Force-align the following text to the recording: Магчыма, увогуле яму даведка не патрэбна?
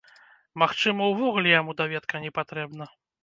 Магчыма, 0.63 1.09
увогуле 1.11 1.51
яму 1.53 1.77
даведка 1.81 2.21
не 2.25 2.31
патрэбна? 2.39 2.89